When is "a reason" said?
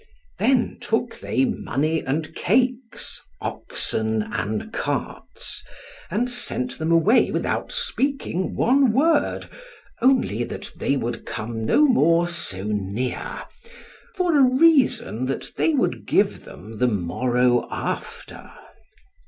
14.35-15.25